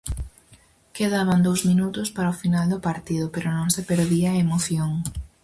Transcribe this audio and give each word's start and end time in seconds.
Quedaban 0.97 1.39
dous 1.47 1.61
minutos 1.69 2.07
para 2.15 2.33
o 2.33 2.39
final 2.43 2.65
do 2.73 2.79
partido, 2.87 3.25
pero 3.35 3.49
non 3.57 3.69
se 3.75 3.81
perdía 3.89 4.29
a 4.31 4.39
emoción. 4.45 4.91